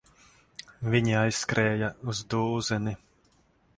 Viņi 0.95 1.13
aizskrēja 1.19 1.91
uz 2.15 2.23
dūzeni. 2.35 2.95